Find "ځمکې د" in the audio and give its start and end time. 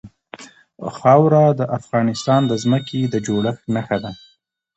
2.63-3.15